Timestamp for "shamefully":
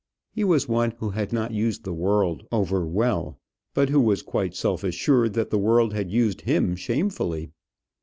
6.75-7.51